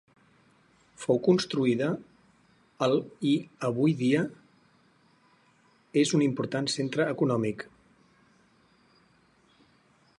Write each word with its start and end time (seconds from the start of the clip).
Fou 1.01 1.19
construïda 1.25 1.89
el 2.85 2.95
i 3.31 3.33
avui 3.69 3.93
dia 3.99 4.23
és 6.05 6.13
un 6.19 6.25
important 6.29 6.71
centre 6.77 7.07
econòmic. 7.17 7.63